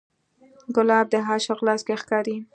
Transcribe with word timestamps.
ګلاب 0.75 1.05
د 1.13 1.15
عاشق 1.27 1.59
لاس 1.65 1.81
کې 1.87 1.95
ښکاري. 2.01 2.37